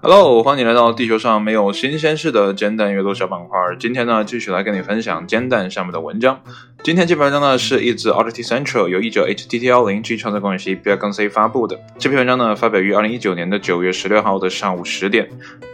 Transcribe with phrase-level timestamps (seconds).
[0.00, 3.58] Hello，欢迎来到地球上没有新鲜事的煎蛋阅读小板块。
[3.78, 6.40] 今天呢，继续来跟你分享煎蛋上面的文章。
[6.82, 11.78] 今天这篇文章呢，是一自 Audit Central 由译者 H T T 幺零 G 创作关系 b i l c C 发布的。
[11.98, 15.28] 这篇文章呢，发表于二零一九年的九月十六号的上午十点。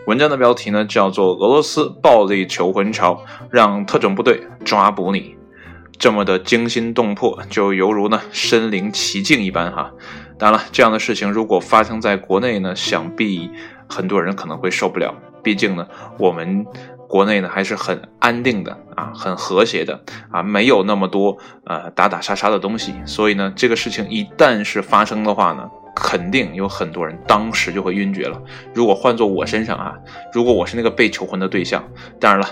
[0.08, 5.20] 文章的标题呢，叫做《俄罗斯暴力求婚潮让特种部队抓捕你》，
[5.96, 9.92] 这么的惊心动魄，就犹如呢身临其境一般哈。
[10.40, 13.50] 当然了，这样的事情如果发生在国内呢，想必。
[13.92, 15.12] 很多人可能会受不了，
[15.42, 15.84] 毕竟呢，
[16.16, 16.64] 我们
[17.08, 20.00] 国内呢还是很安定的啊，很和谐的
[20.30, 28.40] 啊，没有那么多呃打打杀杀的东西，所以呢，这个事情一旦是发生的话呢，肯定有很多人当时就会晕厥了。
[28.72, 29.98] 如果换做我身上啊，
[30.32, 31.82] 如果我是那个被求婚的对象，
[32.20, 32.48] 当然了，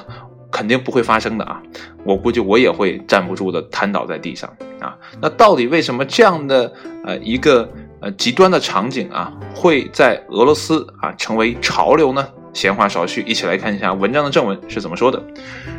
[0.50, 1.62] 肯定不会发生的啊，
[2.02, 4.98] 我估计我也会站不住的，瘫倒在地上啊。
[5.22, 6.72] 那到底为什么这样的
[7.04, 7.70] 呃一个？
[8.00, 12.28] 呃，极端的场景啊，会在俄罗斯啊成为潮流呢？
[12.52, 15.22] 闲话少叙，一起来看一下文章的正文是怎么说的。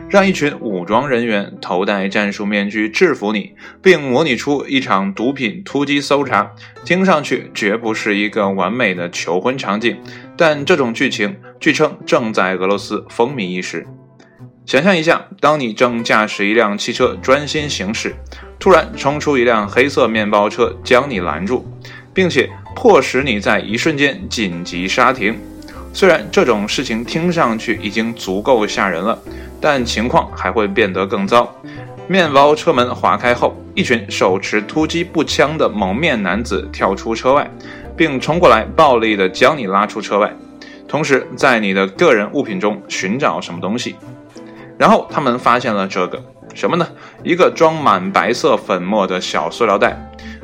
[0.10, 6.52] 让一群武装人员头戴战术面具制服你，并模拟出一场毒品突击搜查，
[6.84, 9.98] 听上去绝不是一个完美的求婚场景。
[10.38, 13.86] 但这种剧情据称正在俄罗斯风靡一时。
[14.66, 18.16] 想象一下，当你正驾驶一辆汽车专心行驶，
[18.60, 21.66] 突然冲出一辆黑色面包车将你拦住。
[22.20, 25.40] 并且迫使你在一瞬间紧急刹停。
[25.94, 29.18] 虽然这种事情听上去已经足够吓人了，
[29.62, 31.50] 但情况还会变得更糟。
[32.10, 37.50] 面包车门划开后，一群手持突击步枪的蒙面男子跳出车外，
[37.96, 40.30] 并冲过来暴力地将你拉出车外，
[40.90, 43.96] 同时在你的个人物品中寻找什么东西。
[44.78, 46.22] 然后他们发现了这个
[46.54, 46.86] 什么呢？
[47.24, 49.98] 一个装满白色粉末的小塑料袋。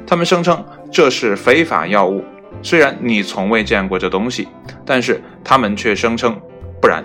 [0.07, 0.63] 他们声称。
[0.95, 2.23] 这是非法药物，
[2.63, 4.47] 虽然你从未见过这东西，
[4.85, 6.39] 但是他们却声称
[6.81, 7.03] 不然。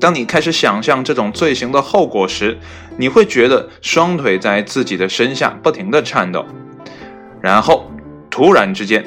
[0.00, 2.58] 当你开始想象这种罪行的后果时，
[2.96, 6.44] 你会觉得双腿在自己的身下不停地颤抖。
[7.40, 7.88] 然后，
[8.28, 9.04] 突然之间，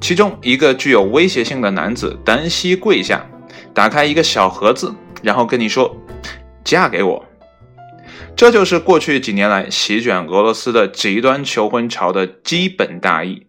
[0.00, 3.22] 其中一个具有威胁性的男子单膝跪下，
[3.74, 4.90] 打开一个小盒子，
[5.22, 5.94] 然后跟你说
[6.64, 7.22] ：“嫁给我。”
[8.36, 13.46] 这就是过去几年来席卷俄罗斯的极端求婚潮的基本大意。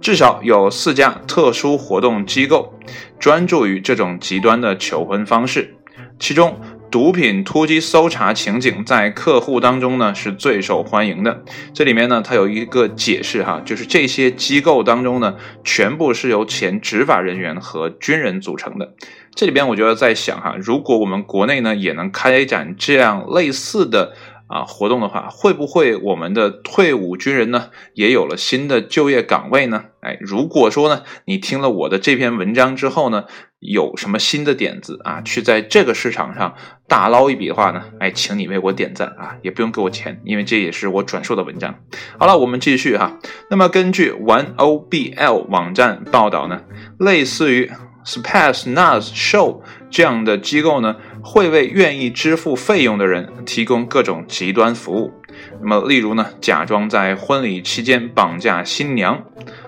[0.00, 2.78] 至少有四家特殊活动机构
[3.18, 5.74] 专注于这种极端的求婚方式，
[6.20, 6.60] 其中
[6.90, 11.44] 毒品突击搜查情景在客户当中呢是最受欢迎的。
[11.74, 18.94] 这里面呢，它有一个解释哈，就是这些机构当中呢，全部是由前执法人员和军人组成的。
[19.34, 24.14] 这里边我就要在想哈，如果我们国内呢也能开展这样类似的
[24.48, 29.84] 啊活动的话，会不会我们的退伍军人呢也有了新的就业岗位呢？
[30.00, 33.24] 哎，如果说呢你听了我的这篇文章之后呢，
[33.58, 36.54] 有什么新的点子啊，去在这个市场上
[36.86, 41.74] 大捞一笔的话呢，哎，请你为我点赞啊，也不用给我钱，因为这也是我转述的文章。
[42.18, 43.18] 好了，我们继续哈。
[43.50, 46.62] 那么根据 One O B L 网站报道呢，
[46.98, 47.70] 类似于。
[48.04, 49.60] Spetsnaz Show
[49.90, 55.12] 这样的机构呢，会为愿意支付费用的人提供各种极端服务。
[55.60, 59.24] 那么，例如呢，假装在婚礼期间绑架新娘，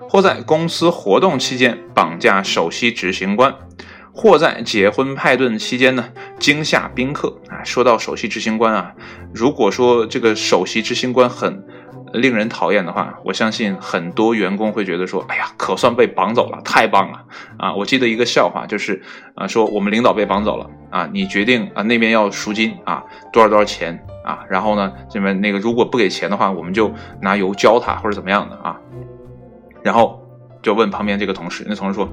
[0.09, 3.55] 或在公司活动期间绑架首席执行官，
[4.13, 7.41] 或在结婚派对期间呢惊吓宾客。
[7.49, 8.95] 啊，说到首席执行官啊，
[9.33, 11.65] 如果说这个首席执行官很。
[12.13, 17.25] 令人讨厌的话，我相信很多员工会觉得说：“哎呀，可算被绑走了，太棒了！”
[17.59, 19.01] 啊，我记得一个笑话，就是
[19.35, 28.77] 啊，说我们领导被绑走了啊，你决定啊那边要赎金啊，多少多少钱啊，然后呢这边那个如果不给钱的话，我们就拿油浇他或者怎么样的啊，
[29.83, 30.21] 然后
[30.63, 32.09] 就问旁边这个同事，那同事说：“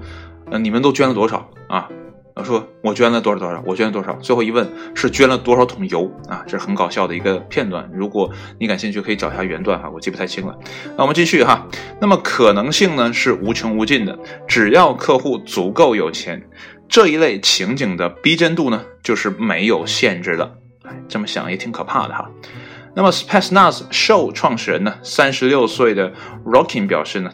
[0.52, 1.90] 呃，你们都捐了多少啊？”
[2.38, 6.44] 他说：“我捐了多少多少，我捐了多少。”最后一问是捐了多少桶油啊？
[6.48, 7.90] 这是很搞笑的一个片段。
[7.92, 10.56] 如果你感兴趣，可以找一下原段哈，我记不太清了。
[10.96, 11.68] 那我们继续哈。
[12.00, 14.18] 那么可能性呢是无穷无尽的，
[14.48, 16.42] 只要客户足够有钱，
[16.88, 20.58] 这一类情景的逼真度呢就是没有限制的。
[20.84, 22.30] 哎，这么想也挺可怕的哈。
[22.96, 26.14] 那么 Spetsnaz Show 创始人呢，三十六岁的
[26.46, 27.32] Rockin 表示呢。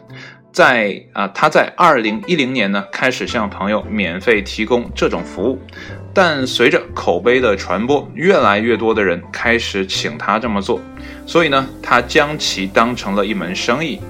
[0.54, 5.58] 在啊，他在二零一零年呢开始向朋友免费提供这种服务，
[6.14, 10.80] 但随着口碑的传播，越来越多的人开始请他这么做，
[11.26, 14.00] 所以呢，他将其当成了一门生意。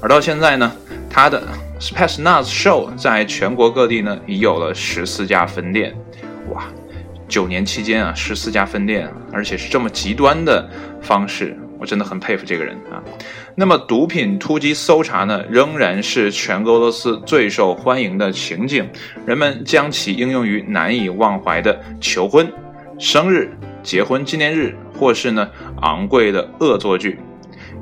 [0.00, 0.72] 而到现在呢，
[1.08, 1.40] 他的
[1.78, 5.94] Spacenaz Show 在全国各地呢已有了十四家分店。
[6.52, 6.64] 哇，
[7.28, 10.68] 九年期间啊，十四家分店，而且是这么极端的
[11.00, 11.56] 方式。
[11.78, 13.02] 我真的很佩服这个人啊。
[13.56, 18.88] 那么，毒品突击搜查呢，仍然是全俄罗斯最受欢迎的情景，
[19.26, 22.52] 人们将其应用于难以忘怀的求婚、
[22.98, 23.50] 生日、
[23.82, 25.48] 结婚纪念日，或是呢
[25.82, 27.18] 昂贵的恶作剧。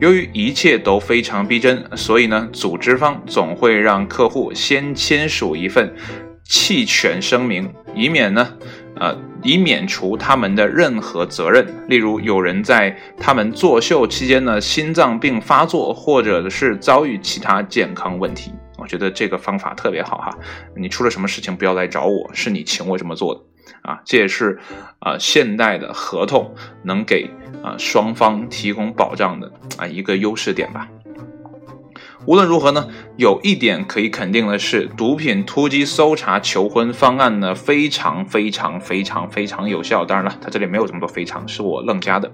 [0.01, 5.95] 由于一切都非常逼真，所以呢，组织方总会让客户先签署一份
[6.45, 8.53] 弃权声明，以免呢，
[9.03, 9.13] 呃，
[9.43, 11.67] 以免除他们的任何责任。
[11.89, 18.53] 例如，有人在他们作秀期间呢，心脏病发作，或者是遭遇其他健康问题。
[18.79, 20.31] 我觉得这个方法特别好哈，
[20.77, 23.41] 你出了什么事情不要来找我，是你请我这么做的。
[23.83, 24.61] 啊，这也是
[25.01, 26.55] 啊，现代的合同
[26.85, 27.29] 能给
[27.65, 30.89] 啊双方提供保障的啊一个优势点吧。
[32.25, 40.05] 无论如何呢，有一点可以肯定的是，毒品突击搜查求婚方案呢非常非常非常非常有效。
[40.05, 42.31] 当然了，他这里没有这么多非常，是我愣加的。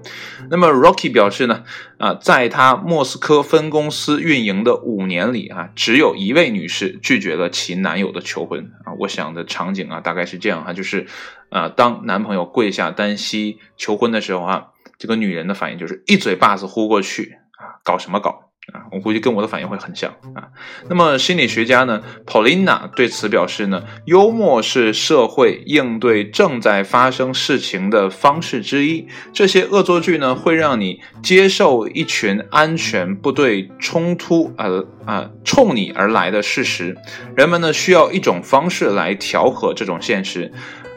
[0.51, 1.63] 那么 Rocky 表示呢，
[1.99, 8.93] 啊，在他莫斯科分公司运营的五年里啊，只有一位女士拒绝了其男友的求婚啊。
[8.99, 11.07] 我想的场景啊，大概是这样哈，就是
[11.49, 14.67] 啊，当男朋友跪下单膝求婚的时候啊，
[14.99, 18.48] 这个女人的反应就是一嘴巴子呼过去啊，搞什么搞？
[18.73, 20.49] 啊，我估计跟我的反应会很像啊。
[20.89, 29.09] 那么心理学家呢，Paulina 对此表示呢，幽默是社会应对正在发生事情的方式之一。
[29.33, 36.97] 这些恶作剧呢，会让你接受一群安全部队冲突而啊冲你而来的事实。
[37.37, 40.53] 人们呢，需要一种方式来调和这种现实。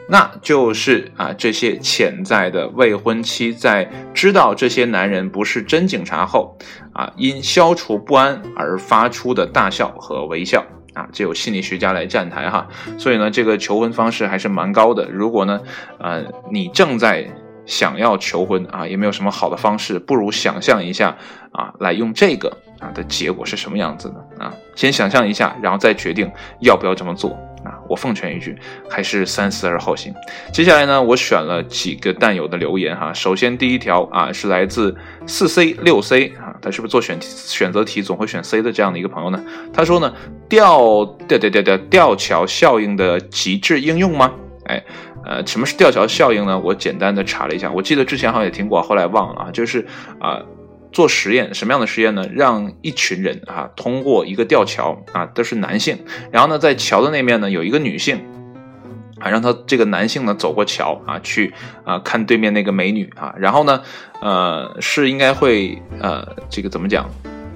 [0.08, 6.56] 那就是啊，这些潜在的未婚妻在知道这些男人不是真警察后，
[6.92, 12.66] 啊，因消除不安而发出的大笑和微笑啊，这有心理学家来站台哈。
[12.98, 15.08] 所以呢，这个求婚方式还是蛮高的。
[15.10, 15.60] 如果呢，
[15.98, 17.26] 呃，你正在
[17.64, 21.16] 想要求婚啊，也没有什么好的方式，不如想象一下
[21.52, 24.52] 啊，来用这个啊的结果是什么样子的啊？
[24.74, 27.38] 先想象一下，然后再决定要不要这么做。
[27.88, 28.56] 我奉劝一句，
[28.88, 30.14] 还是三思而后行。
[30.52, 33.12] 接下来呢，我选了几个弹友的留言哈。
[33.12, 34.96] 首先第一条啊，是来自
[35.26, 39.42] 四 C 六 C 啊，他是不是做选题选择题总会选 C 的这样的一个朋友呢？
[39.72, 40.12] 他说呢，
[40.48, 44.32] 吊吊吊吊吊吊桥效应的极致应用吗？
[44.66, 44.82] 哎，
[45.24, 46.58] 呃，什么是吊桥效应呢？
[46.58, 49.86] 我简单的查了一下，我记得之前好像也听过，后来忘了啊，就是
[50.18, 50.40] 啊。
[50.92, 52.28] 做实验，什么样的实验呢？
[52.32, 55.98] 让一群人啊，通过一个吊桥啊，都是男性，
[56.30, 58.20] 然后呢，在桥的那面呢有一个女性，
[59.18, 61.52] 啊，让他这个男性呢走过桥啊，去
[61.84, 63.82] 啊看对面那个美女啊，然后呢，
[64.20, 67.08] 呃，是应该会呃，这个怎么讲？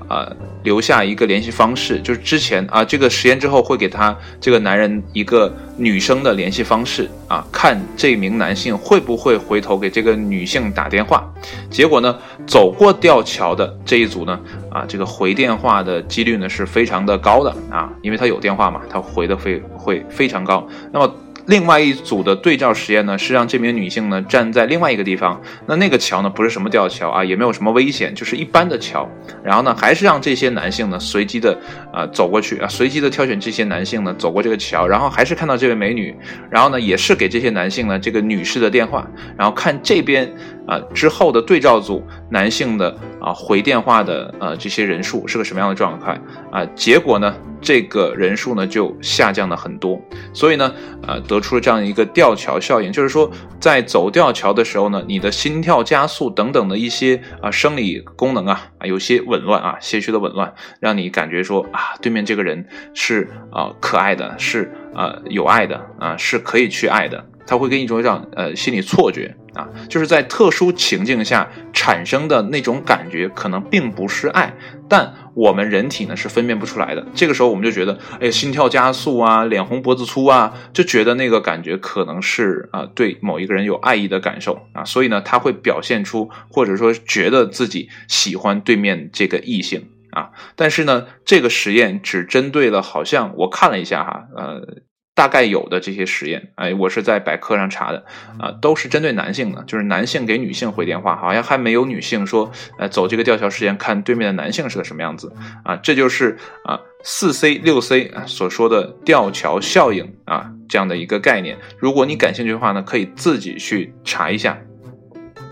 [0.09, 0.31] 啊，
[0.63, 11.33] 留下一个联系方式，就是之前啊，这个实验之后会给他这个男人一个女生的联系方式啊，看这名男性会不会回头给这个女性打电话。
[11.71, 12.17] 结果呢，
[12.47, 20.67] 走过吊桥的这一组呢，啊，这个回电话的几率呢是非常的高的啊，因为他有电话嘛，他回的会会非常高。
[20.93, 21.15] 那么。
[21.47, 29.09] 另外一组的对照实验呢，是让这名女性呢站在另外一个地方，那那个桥呢不是什么吊桥啊，也没有什么危险，就是一般的桥。
[29.45, 31.57] 然后呢，还是让这些男性呢随机的
[31.93, 36.15] 啊走过去啊，随机的挑选这些男性呢走过这个桥，然后还是看到这位美女，
[36.51, 39.07] 然后呢也是给这些男性呢这个女士的电话，
[39.39, 40.29] 然后看这边
[40.67, 42.91] 啊之后的对照组男性的
[43.21, 46.21] 啊回电话的呃这些人数是个什么样的状态
[46.51, 46.65] 啊？
[46.75, 47.33] 结果呢？
[47.59, 49.99] 这个人数呢就下降了很多，
[50.33, 50.73] 所以呢，
[51.05, 74.55] 呃，得出了这样一个吊桥效应，就是说，在走吊桥的时候呢，你的心跳加速等等的一些啊生理功能啊啊有些紊乱啊，些许的紊乱，让你感觉说啊，对面这个人是啊可爱的，是啊有爱的啊，是可以去爱的，他会给你一种这样呃心理错觉啊，就是在特殊情境下产生的那种感觉，可能并不是爱，
[74.89, 75.15] 但。
[75.37, 94.86] 我们人体呢是分辨不出来的，这个时候我们就觉得，哎，心跳加速啊，脸红脖子粗啊，就觉得那个感觉可能是啊对某一个人有爱意的感受啊，所以呢他会表现出或者说觉得自己喜欢对面这个异性啊，但是呢这个实验只针对了好像我看了一下哈，呃。
[95.17, 98.05] 大概有的这些实验，哎，我是在百科上查的，
[98.39, 105.33] 啊，都是针对男性的，就是男性给女性回电话，好像还没有女性说，呃，走这个吊桥实验看对面的男性是个什么样子，
[105.65, 111.57] 啊，这就是啊四 C 六 C 啊所说的吊桥效应啊这样的一个概念。
[111.79, 114.59] 如果你感兴趣的话呢，可以自己去查一下。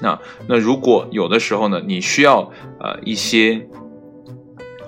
[0.02, 3.66] 那那如果有的时候呢，你需要呃一些。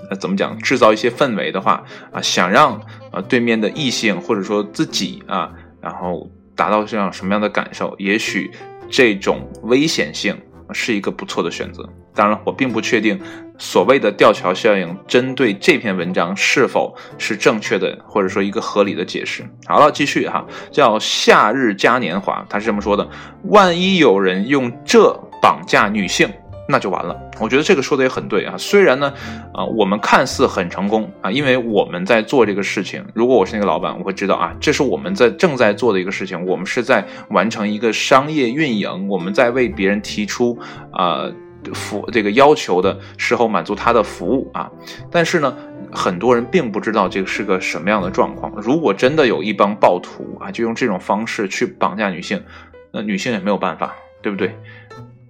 [0.09, 0.57] 呃怎么讲？
[0.59, 2.81] 制造一些氛围的话啊，想让
[3.17, 7.95] 啊对面的异性或者说自己啊，然后达到这样什么样的感受？
[7.99, 8.51] 也许
[8.91, 10.37] 这种危险性
[10.73, 11.89] 是一个不错的选择。
[12.15, 13.21] 当然，我并不确定
[13.59, 19.45] 所谓的吊桥效应针对这篇文章是否是正确的，或者说一个合理的解释。
[19.67, 23.07] 好了，继续哈，叫夏日嘉年华，他是这么说的：
[23.45, 26.27] 万一有人用这绑架女性。
[26.69, 27.17] 那就完了。
[27.41, 28.55] 我觉得这个说的也很对啊。
[28.59, 29.13] 虽然呢，
[29.53, 33.05] 啊，我们看似很成功啊，因为我们在做这个事情。
[33.15, 36.45] 如果我是那个老板，我会知道啊，这是我们在正在做的一个事情。
[36.47, 40.59] 我们是在完成一个商业运营，我们在为别人提出
[40.93, 41.31] 啊
[41.73, 44.71] 服这个要求的时候满足他的服务啊。
[45.11, 45.57] 但是呢，
[45.93, 48.53] 很多人并不知道这个是个什么样的状况。
[48.57, 52.43] 如果真的有一帮暴徒啊，就用这种方式去绑架女性，
[52.93, 54.55] 那女性也没有办法，对不对？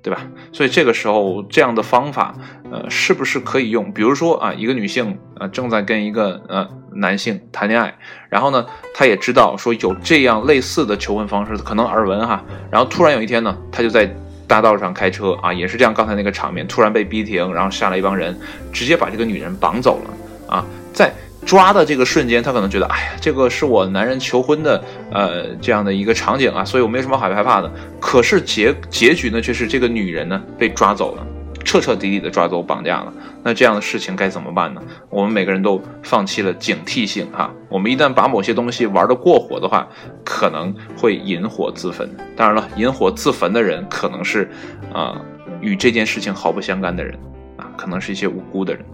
[0.07, 0.25] 对吧？
[0.53, 2.33] 所以这个时候这样的方法，
[2.71, 3.91] 呃，是不是可以用？
[3.93, 7.93] 比如说啊，一个女性呃正在跟一个呃男性谈恋爱，
[8.29, 12.45] 然后呢，她也知道说有这样类似的求婚方式，可能耳闻哈。
[12.71, 14.09] 然后突然有一天呢，她就在
[14.47, 18.39] 大道上开车啊，也是这样，刚才那个场面，突然被逼停，然后下来一帮人，
[18.73, 21.13] 直接把这个女人绑走了啊，在。
[21.47, 27.73] 抓的这个瞬间，他可能觉得，哎呀，这个是我男人求婚的，呃，这样的一个场景啊，所以我没什么好害怕的。
[28.00, 31.25] 可是结结局呢，却是这个女人呢被抓走了，
[31.65, 33.12] 彻彻底底的抓走绑架了。
[33.45, 34.83] 那这样的事情该怎么办呢？
[35.09, 39.87] 我们每个人都放弃了警惕性哈，我们一旦把某些东西玩得过火的话，
[40.25, 42.11] 可能会引火自焚。
[42.37, 44.50] 当然了，引火自焚的人可能是
[44.93, 45.21] 啊
[45.61, 47.17] 与这件事情毫不相干的人
[47.57, 48.85] 啊，可能是一些无辜的人。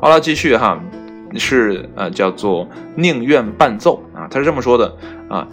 [0.00, 0.82] 好了，继续哈。
[1.38, 4.96] 是呃，叫做宁愿伴奏啊，他是这么说的
[5.28, 5.46] 啊，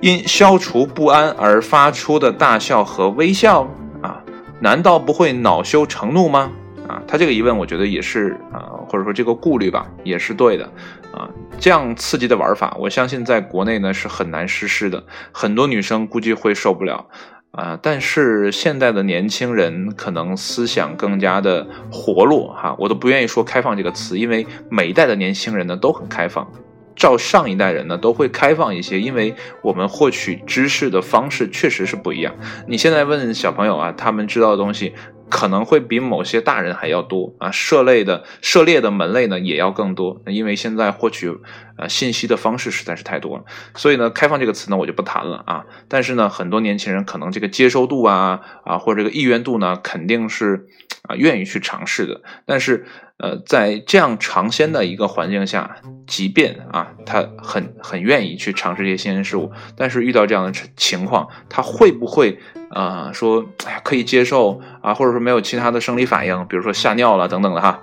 [0.00, 3.68] 因消除不安而发出的大笑和微笑
[4.02, 4.22] 啊，
[4.60, 6.50] 难道不会恼羞成怒吗？
[6.88, 10.64] 啊，他这个疑问，我觉得也是啊，或者说这个顾虑吧，也是对的
[11.12, 11.30] 啊。
[11.58, 17.06] 这样刺激的玩法，我相信在国内呢是很难实施的，很多女生估计会受不了。
[17.52, 26.48] 啊，但是现在的年轻人可能思想更加的活络哈，我都不愿意说开放这个词，因为每一代的年轻人呢都很开放，
[26.94, 32.32] 照上一代人呢都会开放一些，因为我们获取知识的方式确实是不一样。
[32.68, 34.94] 你现在问小朋友啊，他们知道的东西。
[35.30, 41.32] 可能会比某些大人还要多啊，涉类的涉猎的门类呢也要更多，因为现在获取
[41.78, 43.44] 呃信息的方式实在是太多了，
[43.74, 45.64] 所以呢，开放这个词呢我就不谈了啊。
[45.88, 50.66] 但是呢，很多年轻人可能这个接收度啊啊或者这个意愿度呢肯定是
[51.02, 52.84] 啊愿意去尝试的，但是
[53.18, 62.38] 呃在这样尝鲜的一个环境下，即便啊他很很愿意去尝试这些新鲜事物，但是遇到这样的情况，他会不会？
[62.70, 67.80] 啊，说哎可以接受啊，或者说没有其他的生理反应，比如说吓尿了等等的哈，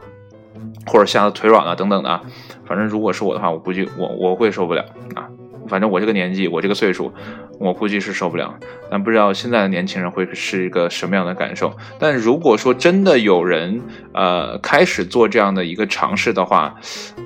[0.86, 2.22] 或者吓得腿软了等等的啊。
[2.66, 5.28] 反正如果是我的话，我估计我我会受不了啊。
[5.68, 7.12] 反正我这个年纪，我这个岁数，
[7.60, 8.56] 我估计是受不了。
[8.90, 11.76] 但不知道现在的年轻人会是一个什么样的感受。
[12.00, 13.82] 但如果说真的有人
[14.14, 16.76] 呃开始做这样的一个尝试的话，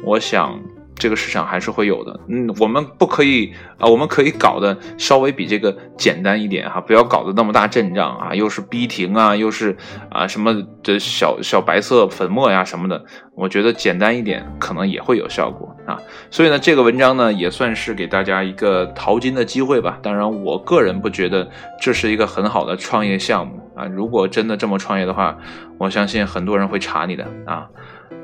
[0.03, 0.59] 我想。
[1.01, 9.75] 这个市场还是会有的，嗯，我们不可以啊，我们可以搞得稍微比这个简单一点哈，不要搞得那么大阵仗啊，又是逼停啊，又是
[10.11, 10.53] 啊什么
[10.83, 13.03] 的小小白色粉末呀什么的，
[13.33, 15.97] 我觉得简单一点可能也会有效果啊。
[16.29, 19.97] 所以呢，这个文章呢也算是给大家一个淘金的机会吧。
[20.03, 21.49] 当然，我个人不觉得
[21.81, 23.85] 这是一个很好的创业项目啊。
[23.85, 25.35] 如果真的这么创业的话，
[25.79, 27.65] 我相信很多人会查你的啊。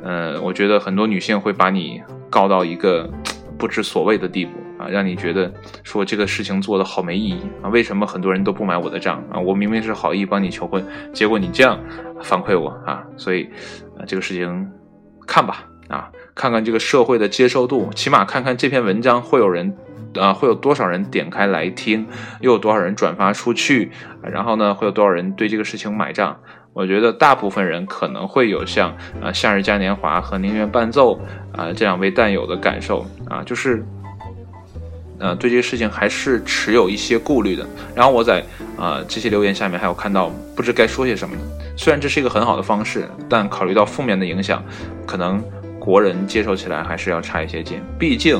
[0.04, 3.10] 呃，我觉得很多女性会把你告到一个
[3.58, 5.52] 不知所谓的地步啊，让你觉得
[5.84, 7.70] 说这个事情做的好没意义啊。
[7.70, 9.40] 为什么很多人都不买我的账啊？
[9.40, 11.80] 我明明是好意帮你求婚，结果你这样
[12.24, 13.04] 反馈我啊！
[13.18, 13.50] 所以
[13.98, 14.70] 啊，这个事情
[15.26, 19.76] 看吧啊，看看这个社会的接受度，起码看看这篇文章会有人
[20.16, 22.06] 啊，会有多少人点开来听，
[22.42, 23.92] 又有多少人转发出去，
[24.22, 26.38] 然后呢，会有多少人对这个事情买账。
[26.78, 31.20] 我觉得大部分人可能会有像啊《夏日嘉年华》和《宁愿伴奏》
[31.60, 33.84] 啊这两位弹友的感受啊，就是
[35.18, 37.66] 呃对这个事情还是持有一些顾虑的。
[37.96, 38.44] 然后我在
[38.78, 41.36] 啊这些留言下面还有看到不知该说些什么。
[41.76, 44.64] 虽然这是一个很好的方式，但考虑到负面的影响，
[45.08, 45.44] 可能
[45.80, 47.82] 国人接受起来还是要差一些劲。
[47.98, 48.40] 毕竟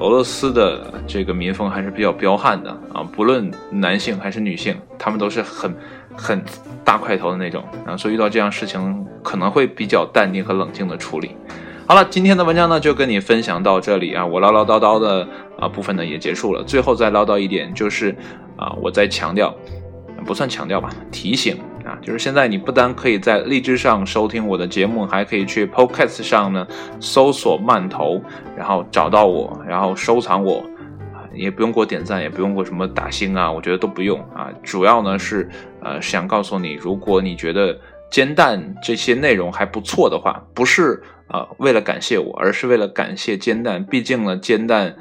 [0.00, 5.72] 俄罗斯的这个民风还是比较彪悍的啊，不论男性还是女性，他们都是很。
[6.16, 6.42] 很
[6.84, 11.36] 大块头的那种啊，所以遇到这样事情可能会比较淡定和冷静的处理。
[11.86, 16.64] 好了，今天的文章呢就跟你分享到这里啊，我唠唠叨叨的啊部分呢也结束了。
[16.64, 18.10] 最后再唠叨一点，就是
[18.56, 19.54] 啊，我再强调，
[20.24, 26.66] 不算强调吧，提醒啊，就是现在你不单可以在荔枝上收听我的节目，还可以去 Podcast 上呢
[26.98, 28.20] 搜索“慢头”，
[28.58, 30.64] 然后找到我，然后收藏我。
[31.36, 34.50] 也不用给我点赞，也不用给我什么打星啊，我觉得都不用啊。
[34.62, 35.48] 主要呢是
[35.82, 37.78] 呃想告诉你，如果你觉得
[38.10, 44.96] 煎蛋这些内容还不错的话，不是啊为了感谢我，而是为了感谢煎蛋，毕竟呢煎蛋。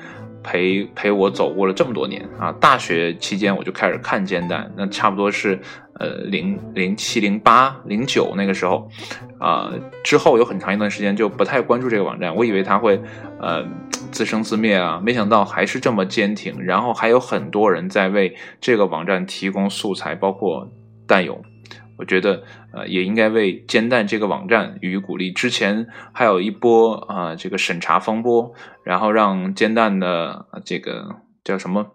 [0.48, 2.52] 陪陪我走过了这么多年啊！
[2.62, 5.60] 大学期间我就开始看煎蛋，那差不多是
[6.00, 8.88] 呃零零七零八零九那个时候，
[9.46, 9.72] 啊
[10.04, 13.00] 之后有很长一段时间就不太关注这个网站，我以为它会
[13.40, 13.64] 呃
[14.12, 20.72] 自生自灭啊，没想到还是这么坚挺，然后还有很多人在为这个网站提供素材，包括
[21.08, 21.42] 蛋友。
[21.98, 25.32] 我觉得，呃，也应该为煎蛋这个网站予以鼓励。
[25.32, 31.95] 之前还有一波啊，这个审查风波，然后让煎蛋的这个叫什么？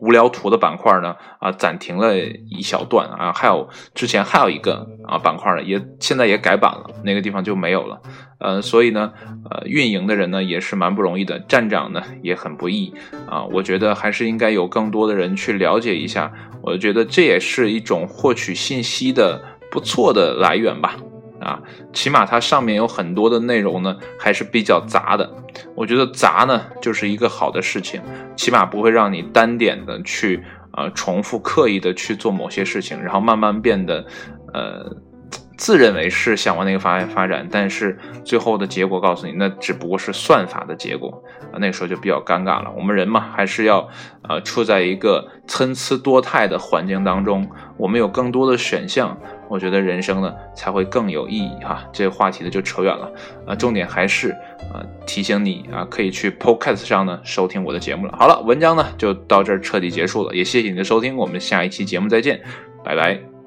[0.00, 8.00] 无聊图的板块呢啊暂停了一小段啊，还有之前还有一个啊板块呢也现在也改版了，那个地方就没有了。
[8.40, 9.12] 呃，所以呢，
[9.50, 12.94] 呃，运营的人呢也是蛮不容易的，站长呢也很不易
[13.28, 13.44] 啊。
[13.46, 20.94] 我觉得还是应该有更多的人去了解一下，我觉得这也是一种获取信息的不错的来源吧。
[21.40, 21.60] 啊，
[21.92, 25.30] 起码它上面有很多的内容呢，还是比较杂的。
[25.74, 28.02] 我觉得杂呢，就是一个好的事情，
[28.36, 30.42] 起码不会让你单点的去
[30.76, 34.04] 呃重复刻意的去做某些事情，然后慢慢变得
[34.52, 34.96] 呃
[35.56, 42.72] 自认为是想往那个发发展，但是最后的结果告诉你，那只不过是算法的结果啊，那时候就比较尴尬了。
[42.76, 43.88] 我们人嘛，还是要
[44.28, 49.16] 呃处在一个参差多态的环境当中，我们有更多的选项。
[49.48, 53.10] 我觉得人生呢才会更有意义哈，这个话题呢就扯远了
[53.46, 54.30] 啊，重点还是
[54.72, 58.14] 啊提醒你啊，可以去 Podcast 上呢收听我的节目了。
[58.18, 62.40] 好了，文章呢就到这儿彻底结束了，也谢谢你的收听，我们下一期节目再见，
[62.84, 63.37] 拜拜。